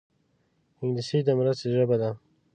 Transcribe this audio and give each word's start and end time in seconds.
انګلیسي 0.81 1.17
د 1.27 1.29
مرستې 1.37 1.67
ژبه 1.75 1.95
ده 2.01 2.09